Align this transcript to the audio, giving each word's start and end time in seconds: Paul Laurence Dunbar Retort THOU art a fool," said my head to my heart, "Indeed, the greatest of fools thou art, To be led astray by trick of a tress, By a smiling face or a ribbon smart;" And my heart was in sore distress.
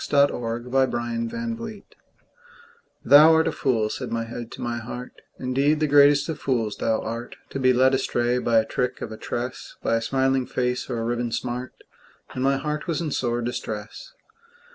Paul 0.09 0.29
Laurence 0.29 0.63
Dunbar 0.71 1.03
Retort 1.27 1.95
THOU 3.05 3.33
art 3.35 3.47
a 3.47 3.51
fool," 3.51 3.87
said 3.87 4.11
my 4.11 4.23
head 4.23 4.51
to 4.53 4.59
my 4.59 4.79
heart, 4.79 5.21
"Indeed, 5.37 5.79
the 5.79 5.85
greatest 5.85 6.27
of 6.27 6.39
fools 6.39 6.77
thou 6.77 7.01
art, 7.01 7.35
To 7.51 7.59
be 7.59 7.71
led 7.71 7.93
astray 7.93 8.39
by 8.39 8.63
trick 8.63 9.03
of 9.03 9.11
a 9.11 9.17
tress, 9.17 9.75
By 9.83 9.97
a 9.97 10.01
smiling 10.01 10.47
face 10.47 10.89
or 10.89 10.97
a 10.97 11.03
ribbon 11.03 11.31
smart;" 11.31 11.73
And 12.33 12.43
my 12.43 12.57
heart 12.57 12.87
was 12.87 12.99
in 12.99 13.11
sore 13.11 13.43
distress. 13.43 14.13